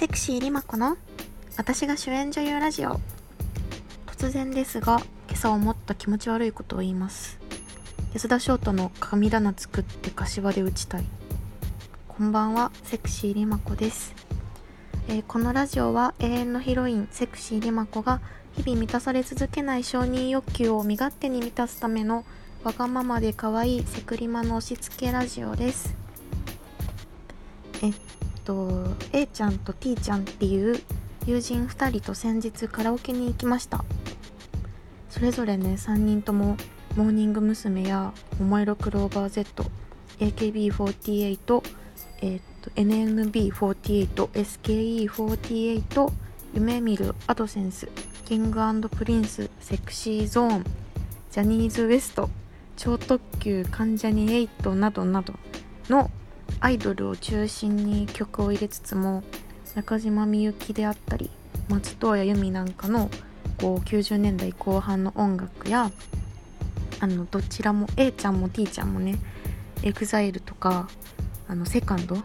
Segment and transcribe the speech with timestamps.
[0.00, 0.96] セクシーリマコの
[1.58, 2.98] 私が主演女優ラジオ。
[4.06, 7.38] 突然ですが今朝思った気持ち悪いことを言います。
[8.14, 11.04] 安田翔太の神棚作って柏で打ちたい。
[12.08, 14.14] こんばんはセクシーリマコです、
[15.08, 18.22] えーこのラジオは永遠のヒロインセクシーリマコが
[18.56, 22.24] 日々満たされ続けない承認欲求を身勝手に満たすための
[22.64, 25.94] わがままで可愛いセクリマの押し付けラジオです。
[27.82, 27.94] えっ
[28.44, 30.80] と A ちゃんと T ちゃんっていう
[31.26, 33.84] 友人2人と先日カラオケに行きました
[35.10, 36.56] それぞれね3人とも
[36.96, 37.86] モーニング娘。
[37.86, 39.70] や桃色クローバー Z
[40.18, 41.62] AKB48
[42.22, 46.12] えっと NMB48 SKE48
[46.54, 47.88] 夢見るアドレセンス
[48.24, 50.64] キングプリンスセクシーゾーン
[51.30, 52.28] ジャニーズ WEST
[52.76, 55.34] 超特急関ジャニ∞などなど
[55.88, 56.10] の
[56.60, 59.22] アイドルを中心に曲を入れつつも
[59.74, 61.30] 中島みゆきであったり
[61.68, 63.10] 松任谷由実なんかの
[63.60, 65.90] こう90年代後半の音楽や
[67.00, 69.18] あのどちらも A ちゃんも T ちゃんもね
[69.82, 70.88] EXILE とか
[71.48, 72.18] あのセカンド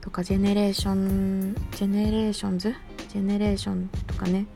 [0.00, 2.74] とかジェネレーションジェネレーションズ
[3.08, 4.46] ジェネレーションとかね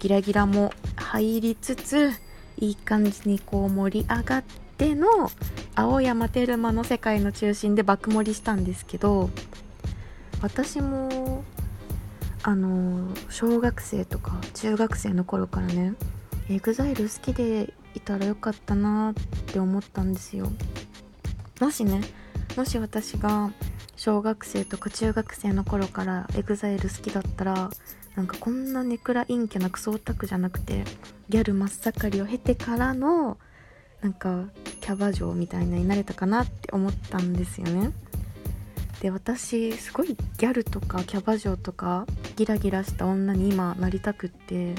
[0.00, 2.10] ギラギラも入りつつ
[2.58, 4.44] いい感じにこう盛り上がっ
[4.76, 5.30] ての
[5.74, 9.30] 青山テルマの世界の中心で爆盛りしたんですけど
[10.42, 11.44] 私も
[12.42, 15.94] あの小学生とか中学生の頃からね
[16.48, 19.14] EXILE 好きでいたらよかったなっ
[19.46, 20.50] て思ったんですよ。
[21.60, 22.00] もしね
[22.56, 23.52] もし私が
[23.96, 27.70] 小学生とか中学生の頃から EXILE 好きだったら
[28.16, 30.84] なんかこんなネクラ陰キャなクソオタクじゃなくて
[31.28, 33.38] ギャル真っ盛りを経てからの
[34.02, 34.44] なんか
[34.80, 37.92] キャバ嬢みたいなになれたかなって思ったんですよね。
[39.00, 44.74] で私すごいギャルとかキャバ嬢とかギラギラした女に今なりたくって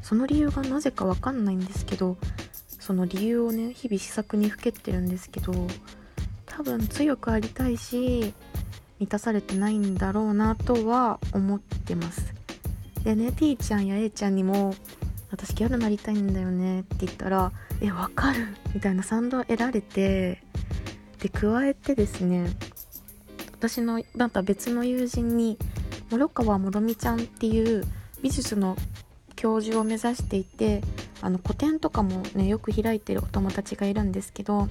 [0.00, 2.16] その理由がなぜかわかんないんですけど
[2.80, 5.52] その理由をね日々試作にふけってるんですけど
[6.46, 8.34] 多分強くありたいし
[8.98, 12.34] 満たされてないんだろうなとは思ってます。
[13.04, 14.74] でね T ちゃんや A ちゃんにも
[15.32, 20.42] 私ギャルなりたいんだよねって言ったら「えわかる」みたいな賛同を得られて
[21.20, 22.50] で加えてですね
[23.52, 25.58] 私のまた別の友人に
[26.10, 27.84] 諸川もろみちゃんっていう
[28.22, 28.76] 美術の
[29.34, 30.82] 教授を目指していて
[31.22, 34.68] あの個展とかもねよく開いてるお友達がいるんですけど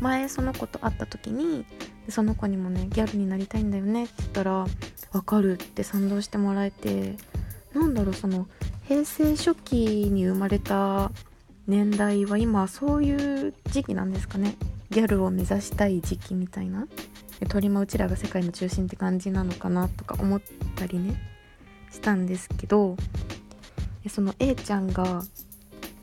[0.00, 1.66] 前その子と会った時に
[2.08, 4.66] その子にもねギャルになりたいんだよねって言ったら
[5.12, 7.16] 「わかる」って賛同してもらえて
[7.74, 8.46] なんだろうその
[8.86, 11.10] 平成初期に生まれた
[11.66, 14.56] 年代は今そういう時期なんですかね。
[14.90, 16.86] ギャルを目指したい時期みたいな。
[17.48, 20.40] 鳥間うちらが世界の中心って感じなのかなとか思っ
[20.76, 21.14] たりね。
[21.90, 22.96] したんですけど
[24.08, 25.22] その A ちゃんが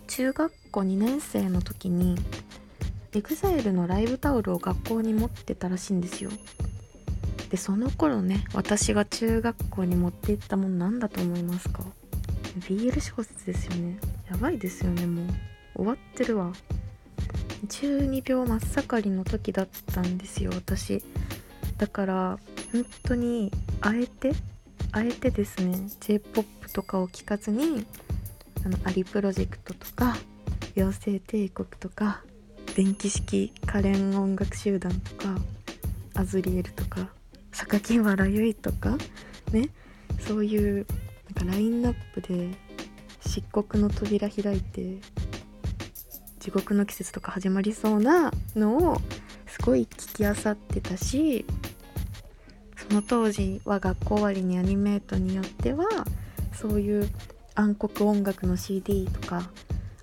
[0.08, 2.16] 中学校2年生の時に
[3.12, 6.32] EXILE のライブタオルを学校に持ってたらしいんですよ。
[7.50, 11.84] でその頃ね私が中学校に持って行ったもの何だと思いますか？
[12.60, 13.98] BL 小説ですよね。
[14.30, 15.28] やばいですよねもう。
[15.76, 16.52] 終わってるわ。
[17.70, 21.04] 中二病真っ盛りの時だったんですよ私。
[21.78, 22.40] だから
[22.72, 23.52] 本当に
[23.82, 24.34] あえて
[24.92, 27.86] あえてですね j p o p とかを聴かずに
[28.64, 30.16] あのアリプロジェクトとか
[30.76, 32.22] 妖精帝国とか
[32.76, 35.36] 電気式可憐音楽集団とか
[36.14, 37.10] アズリエルとか
[37.52, 38.98] 榊原結衣とか
[39.52, 39.70] ね
[40.20, 40.86] そういう
[41.46, 42.50] ラインナップで
[43.22, 44.98] 漆黒の扉開いて
[46.40, 48.98] 地獄の季節とか始まりそうなのを
[49.46, 51.46] すごい聞きあさってたし
[52.90, 55.86] その当時は学校終わりにアニメートによっては
[56.54, 57.10] そういう
[57.56, 59.44] 暗黒音楽の CD とか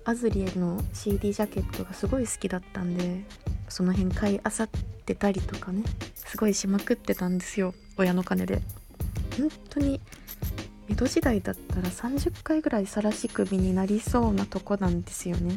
[0.05, 3.25] アズリエの CD ジャケットがすごい好きだったんで
[3.67, 4.69] その辺買いあさっ
[5.05, 5.83] てたりとかね
[6.15, 8.61] すごいしまくってたんですよ親の金で。
[9.37, 10.01] 本当に
[10.89, 15.55] 江戸時代だったら30回ぐらい晒し首になりそうなとこなんですよね。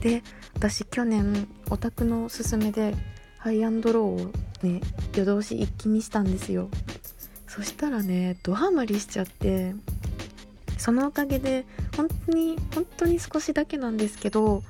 [0.00, 0.22] で
[0.54, 2.94] 私去年オタクのおすすめで
[3.38, 4.32] ハイアンドローを
[4.62, 4.80] ね
[5.14, 6.68] 夜通し一気見したんですよ。
[7.46, 9.74] そしたらねドハマりしちゃって
[10.78, 11.66] そのおかげで
[11.96, 14.62] 本当に本当に少しだけなんですけど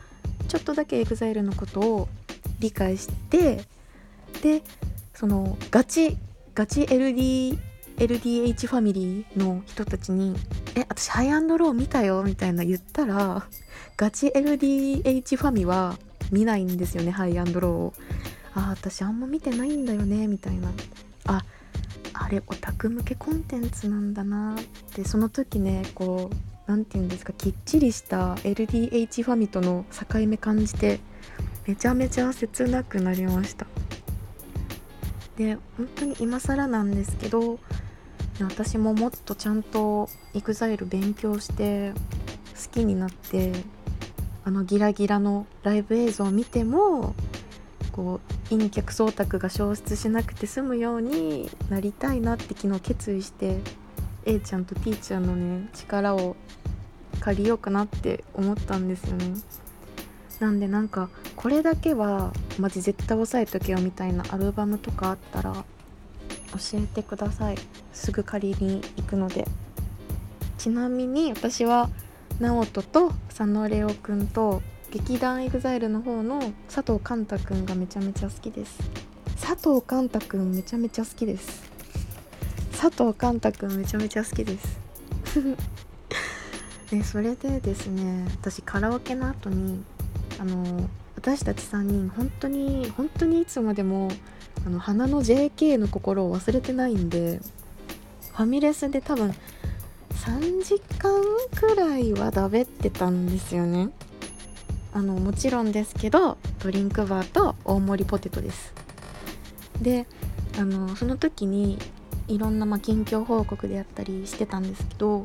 [0.48, 2.08] ちょっとだけ EXILE のことを
[2.60, 3.62] 理解して
[4.42, 4.62] で
[5.14, 6.16] そのガチ
[6.54, 7.58] ガチ LD
[7.98, 10.36] LDH ファミリーの人たちに
[10.76, 13.46] 「え私ハイアンドロー見たよ」みたいな言ったら
[13.96, 15.98] ガチ LDH ファミは
[16.30, 17.94] 見ないんですよねハイアンドローを
[18.54, 20.70] あ私あんま見てないんだよねみたいな
[21.26, 21.44] あ
[22.12, 24.62] あれオタク向けコンテンツなんだなっ
[24.94, 25.04] て。
[25.04, 26.36] その時ねこう
[26.66, 31.00] 何て言うんですかきっちりした LDH ファミとの境目感じて
[31.66, 33.66] めちゃめちゃ切なくなりました。
[35.36, 37.60] で本当に今更なんですけど
[38.44, 43.52] 私ももっとちゃんと EXILE 勉強して好きになって
[44.44, 47.14] あのギラギラのライブ映像を見ても
[47.92, 53.58] こう陰脚総卓が消失しなくて済むようになりたいなって昨日決意して
[54.24, 56.36] A ちゃんと T ちゃんのね力を
[57.20, 59.34] 借りようかなって思ったんですよね。
[60.40, 65.64] なんでなんかこれだけはマジ絶対押さえとけよみたいなアルバムとかあったら
[66.52, 67.56] 教えてください。
[67.92, 69.46] すぐ借りに行くので。
[70.58, 71.88] ちなみに私は
[72.40, 74.60] 直人と佐野レオくんと
[74.90, 76.40] 劇団 EXILE の方の
[76.72, 78.78] 佐藤寛太くんがめちゃめちゃ好きです。
[79.40, 81.70] 佐藤寛太くんめちゃめちゃ好きです。
[82.72, 84.78] 佐藤寛太くんめちゃめちゃ好きです。
[86.90, 89.82] で それでですね私カラオケの後に
[90.38, 94.08] あの私たち3人本当に本当にいつまでも
[94.66, 97.40] あの花の JK の心を忘れてないんで
[98.32, 99.34] ファミレスで多分
[100.10, 101.12] 3時間
[101.54, 103.90] くらいはだべってたんですよね
[104.92, 108.74] あのもちろんですけどドリンクバーと大盛りポテトです
[109.80, 110.06] で
[110.58, 111.78] あのその時に
[112.26, 115.24] いろんなま近況報告であったりしてたんですけど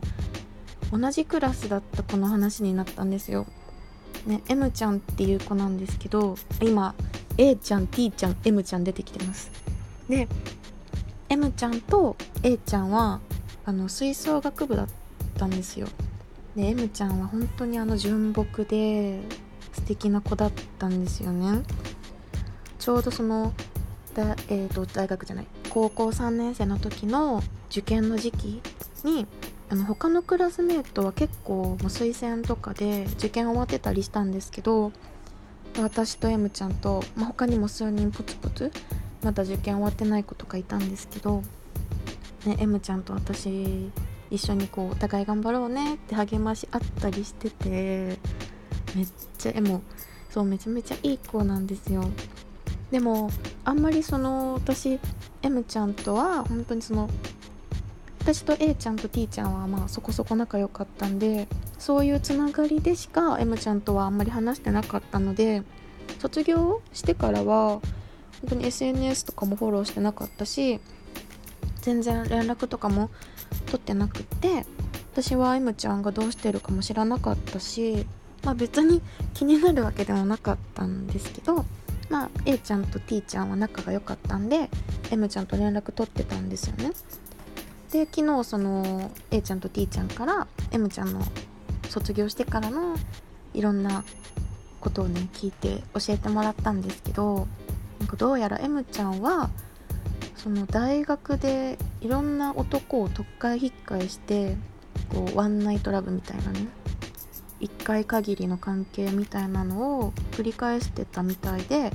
[0.92, 3.48] 同じクラスだった子の話になったんですよ。
[4.28, 6.96] ね M ちゃんっていう子なんですけど今
[7.38, 9.52] A ちゃん T ちゃん M ちゃん出てきてます。
[10.08, 10.28] で
[11.30, 13.20] M ちゃんと A ちゃんは
[13.66, 14.88] あの吹奏楽部だっ
[15.38, 15.88] たんですよ。
[16.56, 19.20] で M ちゃんは本当にあの純朴で
[19.72, 21.64] 素敵な子だったんですよね。
[22.78, 23.54] ちょうどその
[24.14, 27.42] だ、えーと大学じゃない高校3年生の時の
[27.72, 28.62] 受験の時期
[29.04, 29.26] に
[29.70, 34.92] あの他のクラスメートは結構もう推薦とかで受験終わってたりしたんですけど
[35.82, 38.72] 私と M ちゃんと、まあ、他にも数人ポツポツ
[39.24, 41.42] まだ受験終わってない子とかいたんですけど、
[42.46, 43.90] ね、M ちゃんと私
[44.30, 48.18] 一緒にこうお互い頑張ろうねって励まし合ったりしてて
[48.96, 49.82] めっちゃ M
[50.30, 52.04] そうめちゃめちゃいい子なんですよ。
[52.92, 53.30] でも
[53.66, 55.00] あんまりその私
[55.42, 57.10] M ちゃんとは本当にその
[58.24, 61.46] 私と A ちゃんと T ちゃんはまあそこそこ仲良かったんで
[61.78, 65.62] そういうつながりでしか M ちゃんとはあんまり話してなかったので
[66.20, 67.82] 卒業してからは
[68.40, 70.80] 本当に SNS とかもフォローしてなかったし
[71.82, 73.10] 全然連絡とかも
[73.66, 74.66] 取ってなくって
[75.12, 78.08] 私は M ちゃんがどうしてるかも知らなかったし
[78.46, 79.02] まあ別に
[79.34, 81.66] 気になるわけでもなかったんですけど
[82.10, 84.70] まあ A ちゃんと T ちゃんは仲が良かったんで
[85.12, 86.94] M ちゃんと連絡取ってたんですよね。
[87.94, 91.22] で昨日その A ちゃんと T ちゃんから M ちゃんの
[91.90, 92.96] 卒業してからの
[93.54, 94.04] いろんな
[94.82, 97.48] ことをね聞いて教えてもらったんですけど
[98.00, 99.52] なんかどうやら M ちゃんは
[100.36, 104.58] その大学でいろんな男を特会引っかえして
[105.14, 106.68] こうワンナイトラブみたいなね
[107.62, 111.92] 1回限りの関係みたいなのを繰り返してたみたいで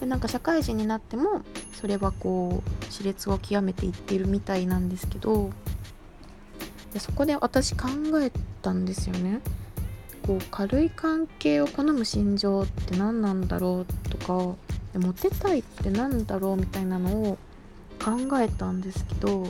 [0.00, 1.42] でなんか社会人になっても
[1.72, 5.50] それはこう熾烈を極めていってるみたいなんですけど
[6.92, 7.88] でそこで私考
[8.20, 8.30] え
[8.62, 9.40] たんですよね。
[10.26, 14.56] こう軽い関係を好む心情って何なんだろうとか
[14.92, 17.38] でモテたいって何だろうみたいなのを
[18.02, 19.46] 考えたんですけど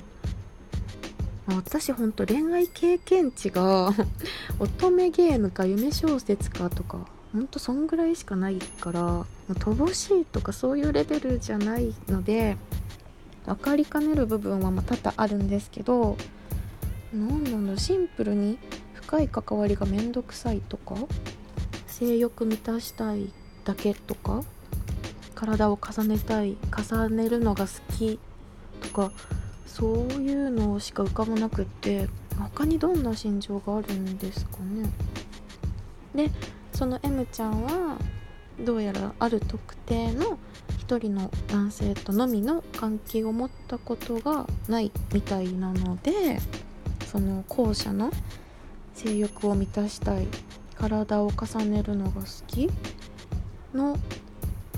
[1.46, 3.92] 私ほんと恋愛経験値が
[4.58, 12.56] 乙女ゲームか夢小説かとかほんとそんぐらいしかないから乏しいとかそういうレベルじゃないので
[13.44, 16.16] 分かりかねる部分はま多々あるんですけど
[17.12, 18.58] 何なんだシンプルに
[18.94, 20.96] 深い関わりがめんどくさいとか
[21.86, 23.30] 性欲満たしたい
[23.64, 24.42] だけとか
[25.34, 28.18] 体を重ねたい重ねるのが好き
[28.80, 29.12] とか
[29.66, 34.90] そういうのしか浮かばなくって他にどんな心情があるんですかね。
[36.14, 36.30] で
[36.76, 37.96] その M ちゃんは
[38.60, 40.38] どうやらある特定の
[40.78, 46.38] 一人の男性とのみの関係を持ったことがないみたいなので
[47.06, 48.10] その後者の
[48.92, 50.26] 性欲を満たしたい
[50.74, 52.68] 体を重ねるのが好き
[53.72, 53.98] の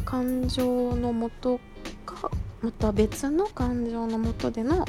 [0.05, 1.59] 感情のもと
[2.07, 2.31] か
[2.63, 4.87] また別の感情のもとでの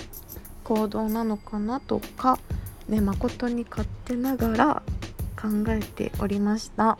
[0.64, 2.38] 行動なのかなとか
[2.88, 4.84] ね誠に勝手ながら
[5.40, 6.98] 考えておりました。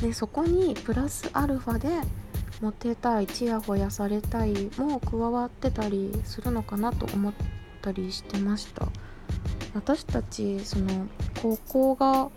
[0.00, 1.88] でそこにプラスアルファで
[2.60, 7.32] モテたいちやほやされたいも加わってたりするのかなと思っ
[7.82, 8.88] たりしてました。
[9.74, 11.08] 私たちその
[11.42, 12.30] 高校が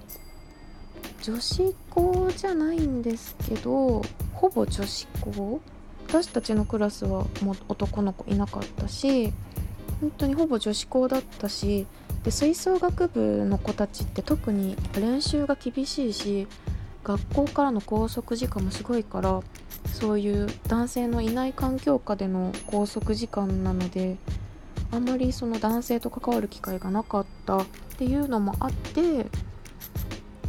[1.22, 4.02] 女子校じゃないんですけど
[4.34, 5.62] ほぼ女子校。
[6.08, 9.34] 私たちのクラスはもう男の子いなかったし
[10.00, 11.86] 本当にほぼ女子校だったし
[12.24, 16.48] で吹奏楽部の子たちって特に練習が厳しいし
[17.04, 19.42] 学校からの拘束時間もすごいから
[19.94, 24.18] そういう男性のいない環境下での拘束時間なので
[24.92, 27.66] あんまりその男性と関わる機会がなかったっ
[27.98, 29.28] ていうのもあって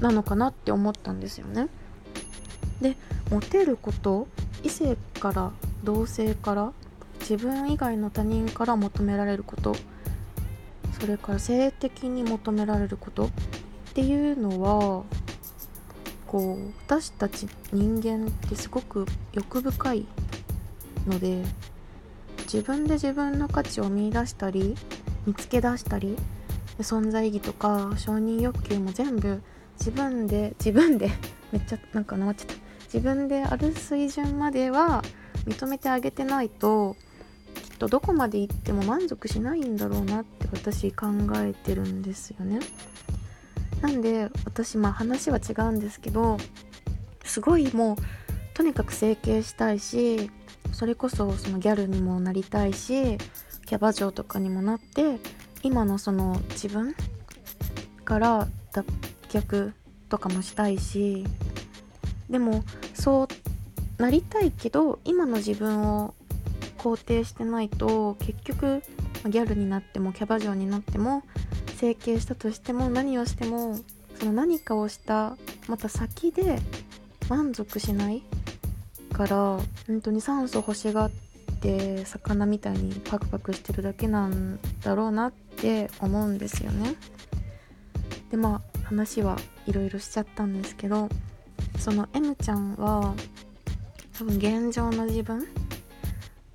[0.00, 1.68] なのかなって思ったんですよね。
[2.80, 2.96] で
[3.30, 4.28] モテること
[4.62, 5.50] 異性から
[5.82, 6.72] 同性から
[7.20, 9.74] 自分以外の他人から求められること
[11.00, 13.26] それから性的に求められること？
[13.26, 13.30] っ
[13.94, 15.04] ていうのは
[16.26, 20.06] こう私たち人間ってすごく欲深い
[21.06, 21.42] ので
[22.42, 24.76] 自分で自分の価値を見いだしたり
[25.26, 26.16] 見つけ出したり
[26.78, 29.42] 存在意義とか承認欲求も全部
[29.78, 31.10] 自分で自分で
[31.50, 32.54] めっちゃなんかなっちゃった。
[32.84, 35.02] 自分である水準までは
[35.44, 36.96] 認めてあげてないと
[37.78, 41.06] とどこまで行っても満足しないんだろうなって私考
[41.36, 42.60] えてるんですよね。
[43.80, 46.36] なんで私まあ話は違うんですけど
[47.24, 47.96] すごいもう
[48.54, 50.30] とにかく整形したいし
[50.72, 53.18] それこそそのギャルにもなりたいし
[53.66, 55.18] キャバ嬢とかにもなって
[55.62, 56.94] 今のその自分
[58.04, 58.84] から脱
[59.28, 59.72] 却
[60.08, 61.24] とかもしたいし
[62.28, 63.28] でもそ
[63.98, 66.14] うなりたいけど今の自分を
[66.78, 68.82] 肯定してないと結局
[69.26, 71.22] ギャルになってもキャバ嬢になっても
[71.76, 73.78] 整形したとしても何をしても
[74.18, 75.36] その何かをした
[75.68, 76.58] また先で
[77.28, 78.22] 満足しない
[79.12, 81.10] から本当に酸素欲しがっ
[81.60, 86.94] て魚みたいにパクパクしてるだけなんだろうなって思うんですよね。
[88.30, 91.08] でまあ話はいろいろしちゃったんですけど
[91.78, 93.14] その M ちゃんは
[94.18, 95.46] 多分現状の自分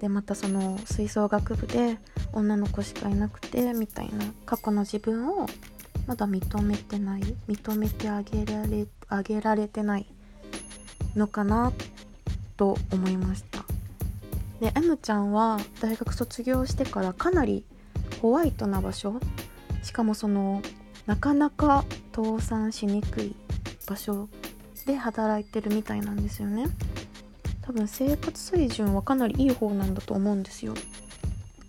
[0.04, 1.98] でまたその吹奏楽部で
[2.34, 5.48] 女の子しかいなくてみたいな過去の自分を
[6.08, 10.14] まだ認めてない認めてあげられあげられてない
[11.16, 11.72] のかな
[12.58, 13.64] と思いました。
[14.60, 17.64] で M ちゃんは大学卒業してからかなり
[18.22, 19.22] ホワイトな場所
[19.84, 20.62] しかもその
[21.06, 23.38] なかなか倒産しにくい
[23.88, 24.28] 場所
[24.86, 26.66] で働いてるみたいなんですよね。
[27.66, 30.74] 多分生活水準はかなりいい方なんだと思うんですよ。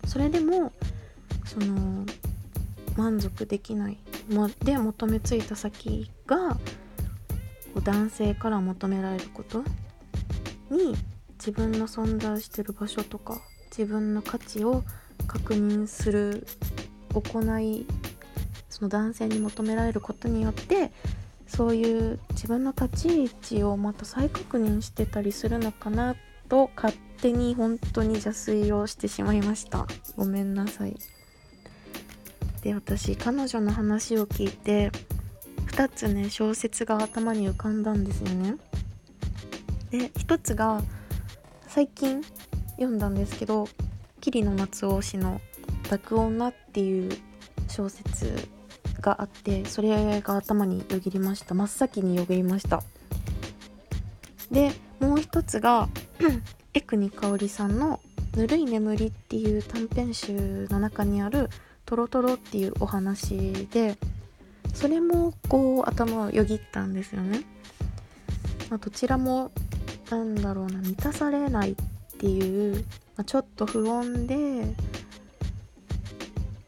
[0.05, 0.71] それでも
[1.45, 2.05] その
[2.95, 3.97] 満足できない
[4.29, 6.57] まで求めついた先が
[7.83, 9.63] 男性から求められること
[10.69, 10.95] に
[11.37, 14.83] 自分の存在してる場所とか自分の価値を
[15.27, 16.47] 確認する
[17.13, 17.85] 行い
[18.69, 20.91] その男性に求められることによって
[21.47, 26.15] そういう自分の立ち位置をまた再確認してたりするのかな
[26.49, 29.87] と勝手に本当に邪推をしてしまいました。
[30.15, 30.95] ごめんなさい。
[32.61, 34.91] で私彼女の話を聞いて
[35.67, 38.55] 2つね小説が頭に浮かんだんですよね。
[39.91, 40.81] で1つが
[41.67, 42.23] 最近
[42.77, 43.67] 読んだんですけど
[44.19, 45.39] 桐野夏夫氏の
[45.89, 47.11] 「濁女」っていう
[47.67, 48.49] 小説
[49.05, 51.53] があってそれが頭によぎりました。
[51.53, 52.81] 真っ先によぎりました。
[54.49, 55.87] でもう一つが
[56.73, 57.99] 江国香織さんの
[58.35, 61.49] 「ぬるい眠り」っていう短編集の中にある
[61.85, 63.97] 「トロトロ」っていうお話で
[64.73, 67.41] それもこう頭をよぎったんですよね、
[68.69, 69.51] まあ、どちらも
[70.09, 71.75] なんだろうな満たされないっ
[72.17, 72.83] ていう、
[73.15, 74.75] まあ、ちょっと不穏で、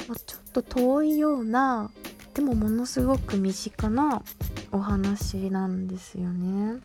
[0.07, 1.91] まあ、ちょっと遠いような
[2.37, 4.21] でもものすごく身近な
[4.71, 6.73] お話なんですよね。
[6.73, 6.79] ま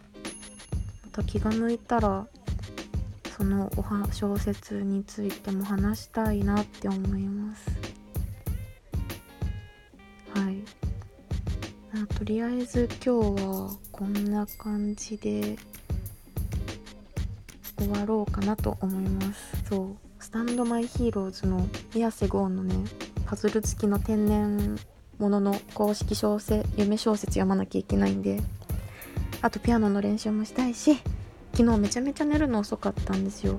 [1.13, 2.27] た気が向いたら
[3.37, 7.71] そのおは小説についても話したいなって思います。
[10.35, 10.65] はい。
[12.03, 15.59] あとりあえず今日はこんな感じで
[17.77, 19.65] 終わろうかなと思います。
[19.69, 19.97] そう。
[20.19, 22.75] スタンドマイヒーローズの宮瀬豪のね
[23.27, 24.79] パズル付きの天然
[25.23, 28.43] ものの公式小説夢小説読まなきゃいけないんで
[29.41, 30.99] あとピアノの練習もしたいし
[31.53, 33.59] 昨日めちゃめちゃ寝るの遅かったんですよ。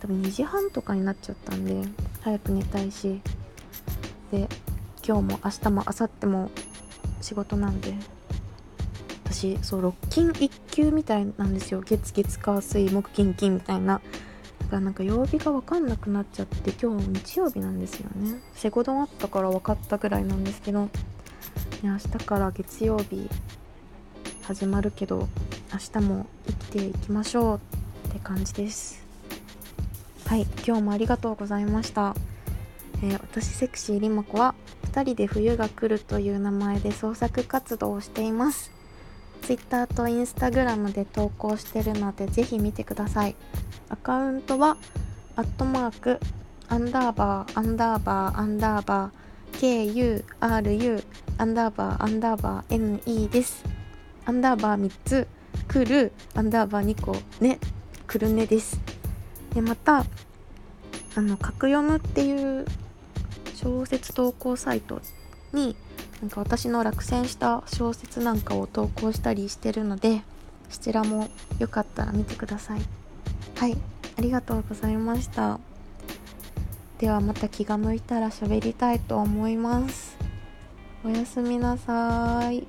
[0.00, 1.88] 多分2時半とかになっちゃったんで
[2.20, 3.20] 早く寝たいし。
[4.30, 4.48] で
[5.06, 6.50] 今日も明日も明後日も
[7.22, 7.94] 仕事なんで
[9.24, 11.80] 私そう6金1級みたいなんですよ。
[11.80, 14.02] 月月火水木金金みたいな。
[14.68, 18.38] だからなんか曜日が分かんなくなっちゃって今日日曜日なんですよね。
[18.54, 20.90] セゴドンあったから分かったぐらいなんですけど、ね、
[21.82, 23.30] 明日から月曜日
[24.42, 25.26] 始まるけど
[25.72, 29.02] 明日も生きていきましょうって感じです。
[30.26, 32.14] はい今日もありがとうございました、
[33.02, 34.54] えー、私セクシーリマコは
[34.92, 38.77] 2人で冬が来るという名前で創作活動をしています。
[39.48, 43.34] Twitter と Instagram で投稿してるのでぜひ見てください。
[43.88, 44.76] アカウントは
[45.36, 46.20] アットマーク
[46.68, 51.02] アンダーバーアンダーバーアンダーバー KURU
[51.38, 53.64] アンダーバーアンダーバー NE です。
[54.26, 55.26] アンダーバー3つ
[55.66, 57.58] 来るアンダーバー2個ね
[58.06, 58.78] くるねです。
[59.54, 60.04] でまた
[61.14, 62.66] あのカクヨムっていう
[63.54, 65.00] 小説投稿サイト
[65.54, 65.74] に
[66.20, 70.22] なんか私の落選した小説なんかを投稿したりしてるので
[70.68, 72.80] そちらもよかったら見てください。
[73.56, 73.76] はい。
[74.16, 75.60] ありがとうございました。
[76.98, 80.16] ではまた気が向いたら喋りたいと思います。
[81.04, 82.66] おやすみなさい。